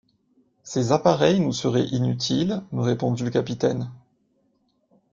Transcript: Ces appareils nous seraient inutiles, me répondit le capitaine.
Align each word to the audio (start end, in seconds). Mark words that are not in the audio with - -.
Ces 0.63 0.91
appareils 0.91 1.39
nous 1.39 1.51
seraient 1.53 1.85
inutiles, 1.89 2.63
me 2.71 2.81
répondit 2.81 3.21
le 3.21 3.29
capitaine. 3.29 3.91